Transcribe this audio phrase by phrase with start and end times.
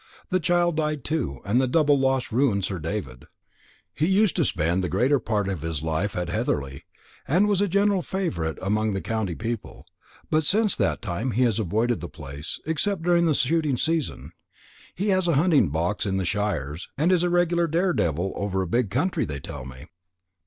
[0.31, 3.27] The child died too, and the double loss ruined Sir David.
[3.93, 6.85] He used to spend the greater part of his life at Heatherly,
[7.27, 9.85] and was a general favourite among the county people;
[10.31, 14.31] but since that time he has avoided the place, except during the shooting season.
[14.95, 18.67] He has a hunting box in the shires, and is a regular daredevil over a
[18.67, 19.85] big country they tell me."